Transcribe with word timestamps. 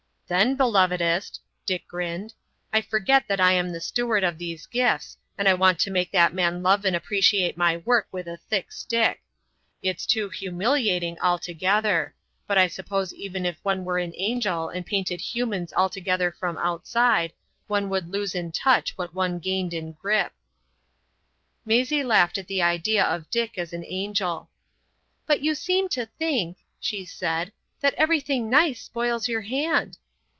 "Then, 0.27 0.55
belovedest,"—Dick 0.55 1.85
grinned,—"I 1.89 2.79
forget 2.79 3.27
that 3.27 3.41
I 3.41 3.51
am 3.51 3.67
the 3.73 3.81
steward 3.81 4.23
of 4.23 4.37
these 4.37 4.65
gifts, 4.65 5.17
and 5.37 5.45
I 5.45 5.53
want 5.53 5.77
to 5.79 5.91
make 5.91 6.09
that 6.13 6.33
man 6.33 6.63
love 6.63 6.85
and 6.85 6.95
appreciate 6.95 7.57
my 7.57 7.75
work 7.75 8.07
with 8.13 8.29
a 8.29 8.37
thick 8.37 8.71
stick. 8.71 9.23
It's 9.83 10.05
too 10.05 10.29
humiliating 10.29 11.19
altogether; 11.19 12.15
but 12.47 12.57
I 12.57 12.69
suppose 12.69 13.13
even 13.13 13.45
if 13.45 13.57
one 13.61 13.83
were 13.83 13.97
an 13.97 14.13
angel 14.15 14.69
and 14.69 14.85
painted 14.85 15.19
humans 15.19 15.73
altogether 15.75 16.31
from 16.31 16.57
outside, 16.59 17.33
one 17.67 17.89
would 17.89 18.07
lose 18.07 18.33
in 18.33 18.53
touch 18.53 18.97
what 18.97 19.13
one 19.13 19.37
gained 19.37 19.73
in 19.73 19.91
grip." 19.91 20.31
Maisie 21.65 22.03
laughed 22.05 22.37
at 22.37 22.47
the 22.47 22.61
idea 22.61 23.03
of 23.03 23.29
Dick 23.29 23.57
as 23.57 23.73
an 23.73 23.83
angel. 23.85 24.49
"But 25.25 25.41
you 25.41 25.55
seem 25.55 25.89
to 25.89 26.05
think," 26.05 26.59
she 26.79 27.03
said, 27.03 27.51
"that 27.81 27.95
everything 27.95 28.49
nice 28.49 28.81
spoils 28.81 29.27
your 29.27 29.41
hand." 29.41 29.97